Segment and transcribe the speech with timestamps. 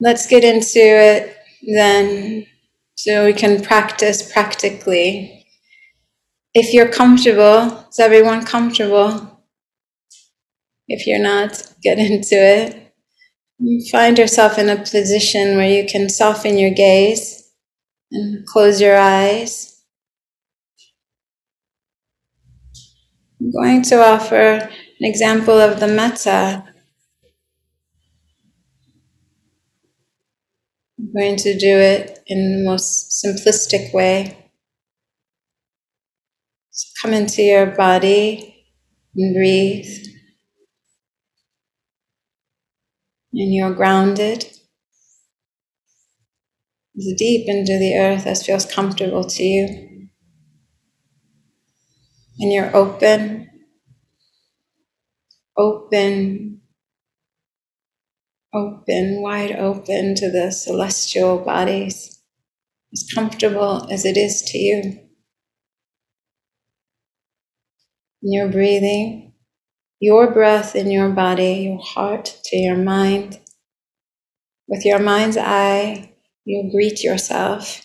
[0.00, 2.46] let's get into it then
[2.96, 5.46] so we can practice practically.
[6.54, 9.44] If you're comfortable, is everyone comfortable?
[10.88, 12.82] If you're not, get into it.
[13.90, 17.50] Find yourself in a position where you can soften your gaze
[18.12, 19.82] and close your eyes.
[23.40, 24.70] I'm going to offer an
[25.00, 26.64] example of the metta
[30.98, 34.50] I'm going to do it in the most simplistic way.
[36.70, 38.66] So come into your body
[39.16, 40.06] and breathe.
[43.32, 44.44] And you're grounded
[46.96, 50.08] as deep into the earth as feels comfortable to you.
[52.38, 53.50] And you're open,
[55.56, 56.62] open
[58.56, 62.22] open, wide open to the celestial bodies,
[62.92, 65.00] as comfortable as it is to you.
[68.22, 69.34] In your breathing,
[70.00, 73.40] your breath in your body, your heart to your mind.
[74.68, 77.82] With your mind's eye, you greet yourself.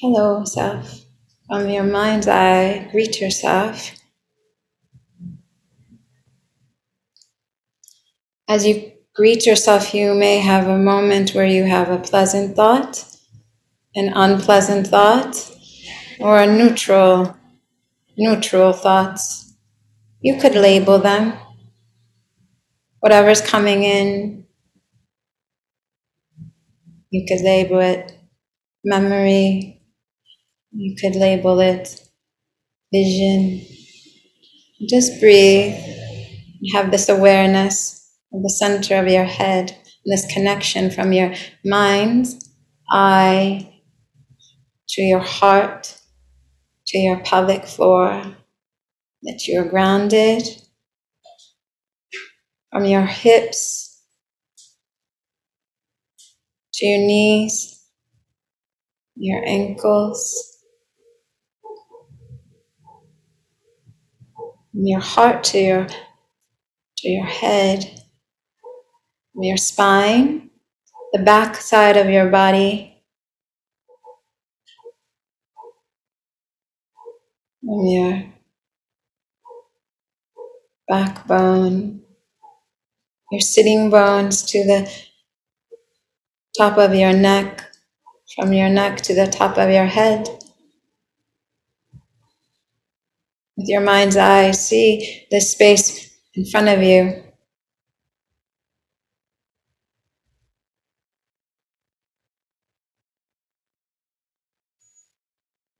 [0.00, 1.04] Hello, self.
[1.48, 3.92] From your mind's eye, greet yourself.
[8.48, 13.04] As you greet yourself, you may have a moment where you have a pleasant thought,
[13.94, 15.36] an unpleasant thought,
[16.20, 17.36] or a neutral,
[18.18, 19.54] neutral thoughts.
[20.20, 21.34] You could label them.
[23.00, 24.46] Whatever's coming in,
[27.10, 28.18] you could label it
[28.84, 29.82] memory,
[30.72, 32.00] you could label it
[32.92, 33.62] vision.
[34.88, 35.74] Just breathe.
[36.74, 38.01] Have this awareness
[38.32, 42.26] the center of your head, this connection from your mind,
[42.90, 43.80] eye,
[44.88, 46.00] to your heart,
[46.86, 48.22] to your pelvic floor,
[49.22, 50.42] that you're grounded.
[52.70, 54.02] From your hips
[56.72, 57.84] to your knees,
[59.14, 60.58] your ankles,
[64.72, 68.01] from your heart to your to your head
[69.34, 70.50] your spine,
[71.12, 73.02] the back side of your body,
[77.62, 78.24] and your
[80.88, 82.02] backbone,
[83.30, 84.92] your sitting bones to the
[86.58, 87.72] top of your neck,
[88.34, 90.28] from your neck to the top of your head.
[93.56, 97.22] With your mind's eye, see the space in front of you.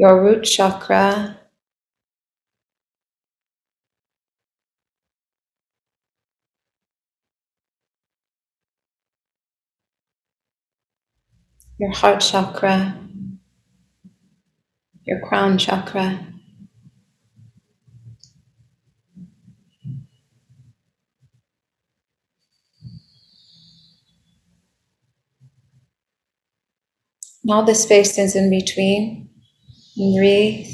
[0.00, 1.38] Your root chakra,
[11.78, 12.98] your heart chakra,
[15.04, 16.26] your crown chakra.
[27.44, 29.29] And all the spaces in between.
[30.00, 30.66] Breathe.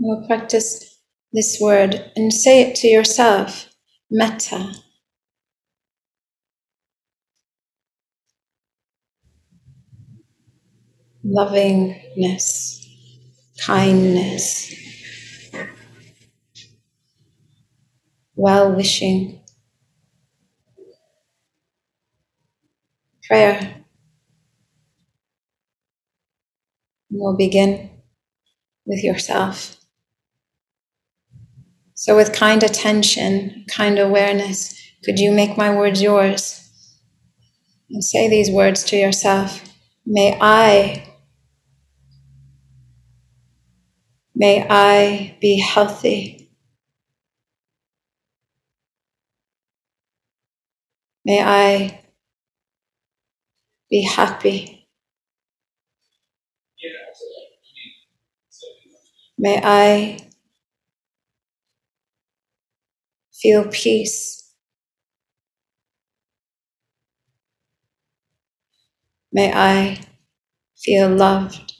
[0.00, 0.98] We'll practice
[1.32, 3.68] this word and say it to yourself
[4.10, 4.74] metta.
[11.24, 12.86] Lovingness,
[13.58, 14.74] kindness,
[18.34, 19.40] well wishing.
[23.30, 23.84] Oh, prayer.
[27.10, 27.90] We'll begin
[28.86, 29.76] with yourself.
[31.94, 34.74] So, with kind attention, kind awareness,
[35.04, 36.56] could you make my words yours?
[37.90, 39.62] And say these words to yourself
[40.06, 41.06] May I,
[44.34, 46.50] may I be healthy.
[51.24, 52.00] May I
[53.90, 54.86] be happy.
[59.36, 60.18] May I
[63.32, 64.54] feel peace.
[69.32, 70.04] May I
[70.76, 71.74] feel loved.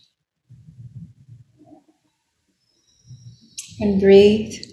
[3.80, 4.69] And breathe.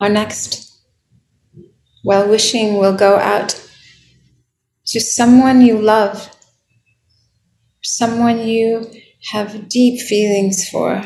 [0.00, 0.80] Our next
[2.02, 3.50] well wishing will go out
[4.86, 6.34] to someone you love,
[7.82, 8.90] someone you
[9.30, 11.02] have deep feelings for.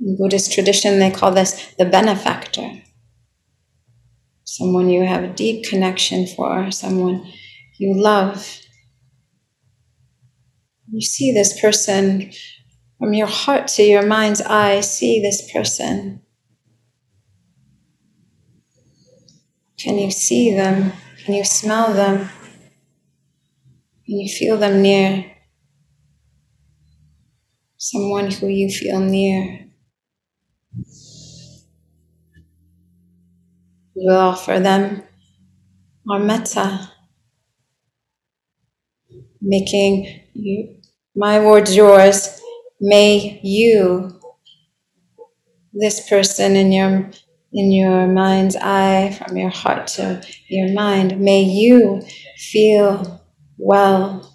[0.00, 2.82] In Buddhist tradition, they call this the benefactor.
[4.44, 7.24] Someone you have a deep connection for, someone
[7.78, 8.60] you love.
[10.90, 12.32] You see this person
[12.98, 16.22] from your heart to your mind's eye, see this person.
[19.78, 20.92] Can you see them?
[21.24, 22.28] Can you smell them?
[24.06, 25.24] Can you feel them near?
[27.76, 29.68] Someone who you feel near.
[33.94, 35.02] We will offer them
[36.10, 36.92] our metta,
[39.40, 40.76] making you,
[41.14, 42.40] my words yours,
[42.80, 44.20] may you,
[45.72, 47.10] this person in your
[47.52, 52.02] in your mind's eye, from your heart to your mind, may you
[52.36, 53.22] feel
[53.56, 54.34] well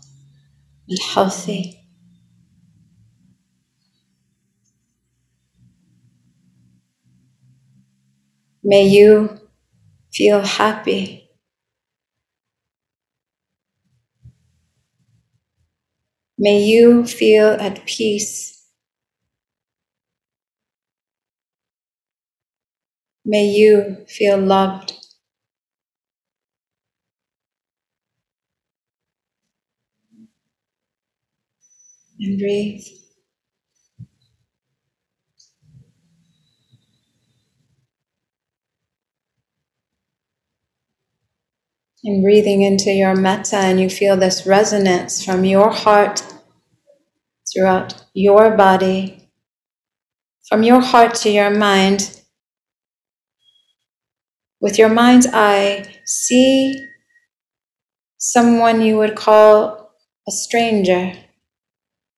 [0.89, 1.79] and healthy.
[8.63, 9.39] May you
[10.13, 11.30] feel happy.
[16.41, 18.65] May you feel at peace.
[23.25, 24.93] May you feel loved.
[32.21, 32.85] And breathe.
[42.03, 46.23] And breathing into your metta, and you feel this resonance from your heart
[47.51, 49.29] throughout your body,
[50.49, 52.21] from your heart to your mind.
[54.59, 56.87] With your mind's eye, see
[58.17, 59.91] someone you would call
[60.27, 61.13] a stranger,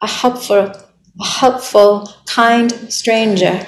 [0.02, 0.72] a helpful,
[1.20, 3.68] a helpful, kind stranger.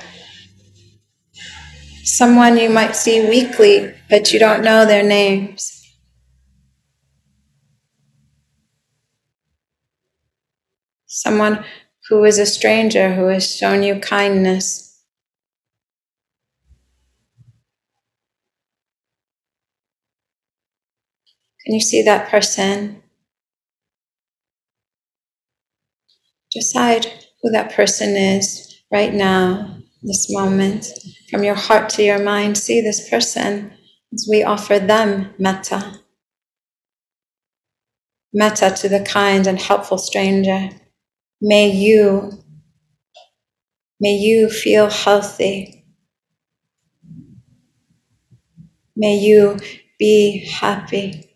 [2.03, 5.74] Someone you might see weekly, but you don't know their names.
[11.15, 11.63] Someone
[12.09, 15.01] who is a stranger who has shown you kindness.
[21.63, 23.01] Can you see that person?
[26.51, 27.05] Decide
[27.41, 30.87] who that person is right now, this moment.
[31.29, 33.73] From your heart to your mind, see this person
[34.13, 36.01] as we offer them metta.
[38.33, 40.69] Metta to the kind and helpful stranger.
[41.49, 42.43] May you,
[43.99, 45.83] may you feel healthy.
[48.95, 49.57] May you
[49.97, 51.29] be happy.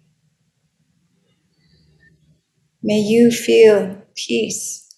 [2.83, 4.93] May you feel peace.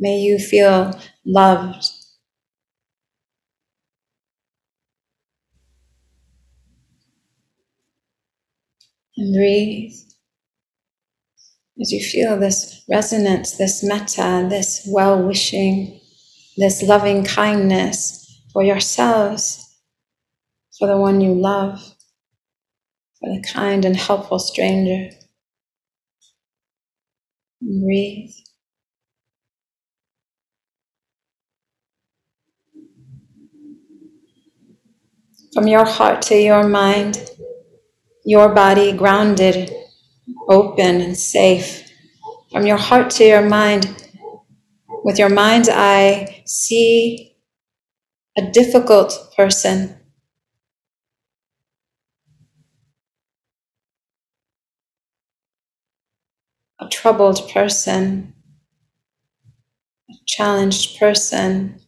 [0.00, 1.88] May you feel loved.
[9.18, 9.92] And breathe
[11.80, 16.00] as you feel this resonance, this metta, this well wishing,
[16.56, 19.64] this loving kindness for yourselves,
[20.78, 21.78] for the one you love,
[23.20, 25.10] for the kind and helpful stranger.
[27.60, 28.30] Breathe.
[35.54, 37.30] From your heart to your mind,
[38.24, 39.72] your body grounded
[40.48, 41.84] open and safe.
[42.50, 44.08] From your heart to your mind,
[45.04, 47.36] with your mind's eye, see
[48.36, 49.94] a difficult person.
[56.80, 58.34] A troubled person,
[60.10, 61.80] a challenged person,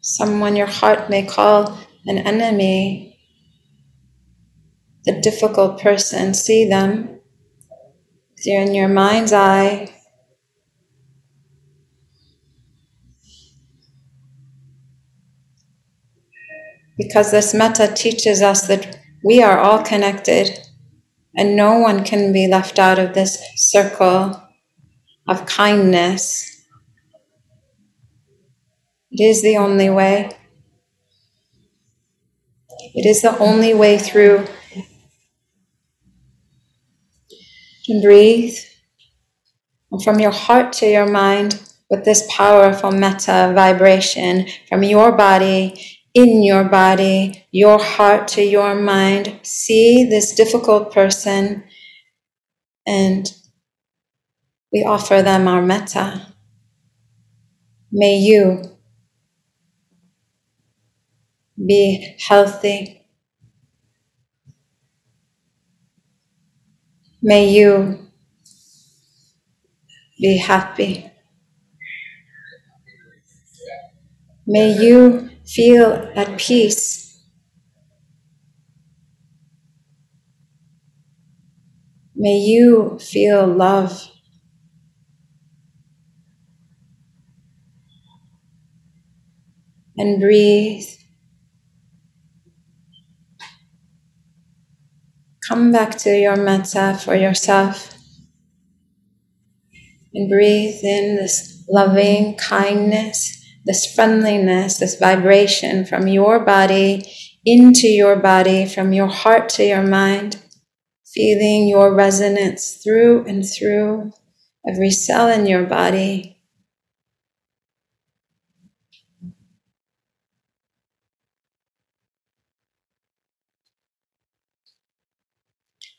[0.00, 3.05] someone your heart may call an enemy
[5.06, 7.20] the difficult person, see them.
[8.44, 9.94] You're in your mind's eye.
[16.98, 20.58] Because this metta teaches us that we are all connected
[21.34, 24.42] and no one can be left out of this circle
[25.28, 26.56] of kindness
[29.18, 30.28] It is the only way.
[32.94, 34.44] It is the only way through.
[37.88, 38.56] And breathe.
[39.90, 45.74] And from your heart to your mind, with this powerful metta vibration from your body,
[46.14, 51.64] in your body, your heart to your mind, see this difficult person
[52.86, 53.32] and
[54.72, 56.34] we offer them our metta.
[57.92, 58.62] May you
[61.56, 62.95] be healthy.
[67.20, 68.08] May you
[70.18, 71.10] be happy.
[74.46, 77.22] May you feel at peace.
[82.16, 84.10] May you feel love.
[89.98, 90.95] And breathe.
[95.48, 97.94] Come back to your metta for yourself
[100.12, 107.02] and breathe in this loving kindness, this friendliness, this vibration from your body
[107.44, 110.36] into your body, from your heart to your mind,
[111.14, 114.10] feeling your resonance through and through
[114.68, 116.35] every cell in your body.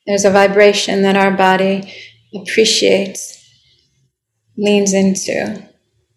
[0.08, 1.94] There's a vibration that our body
[2.34, 3.44] appreciates
[4.58, 5.68] leans into.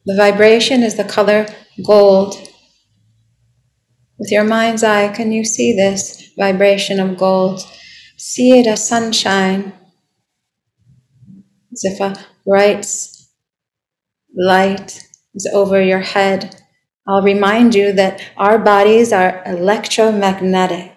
[0.07, 1.47] The vibration is the color
[1.85, 2.37] gold.
[4.17, 7.63] With your mind's eye, can you see this vibration of gold?
[8.17, 9.73] See it as sunshine,
[11.73, 12.15] as if a
[12.47, 12.87] bright
[14.37, 16.63] light is over your head.
[17.09, 20.95] I'll remind you that our bodies are electromagnetic.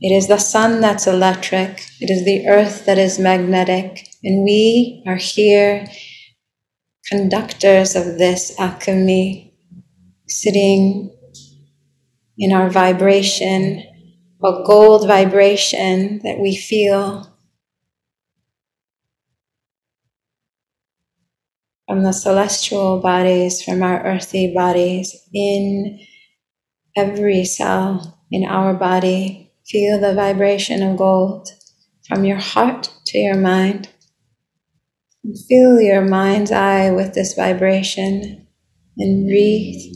[0.00, 5.02] It is the sun that's electric, it is the earth that is magnetic, and we
[5.06, 5.86] are here
[7.06, 9.52] conductors of this alchemy,
[10.26, 11.14] sitting
[12.38, 13.82] in our vibration,
[14.42, 17.26] a gold vibration that we feel
[21.86, 26.00] from the celestial bodies, from our earthy bodies, in
[26.96, 29.49] every cell in our body.
[29.70, 31.48] Feel the vibration of gold
[32.08, 33.88] from your heart to your mind.
[35.22, 38.48] And Fill your mind's eye with this vibration
[38.98, 39.94] and breathe.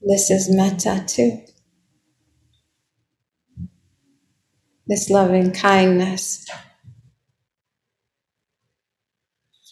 [0.00, 1.42] This is metta too.
[4.86, 6.46] This loving kindness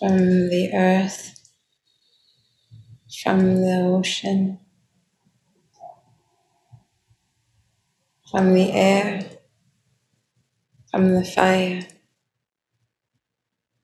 [0.01, 1.33] from the earth,
[3.23, 4.59] from the ocean,
[8.31, 9.37] from the air
[10.97, 11.83] from the fire.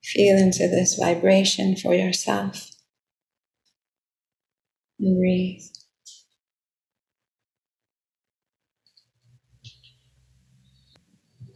[0.02, 2.70] Feel into this vibration for yourself
[4.99, 5.62] and breathe.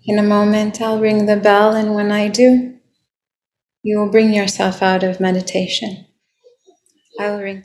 [0.04, 2.78] In a moment, I'll ring the bell, and when I do,
[3.82, 6.06] you will bring yourself out of meditation.
[7.18, 7.64] I will ring.